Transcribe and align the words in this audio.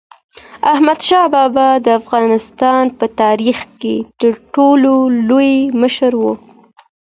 احمدشاه 0.71 1.25
بابا 1.33 1.67
د 1.85 1.87
افغانستان 2.01 2.83
په 2.97 3.05
تاریخ 3.21 3.57
کې 3.81 3.95
تر 4.19 4.31
ټولو 4.53 4.93
لوی 5.29 5.53
مشر 5.81 6.11
و. 6.17 6.23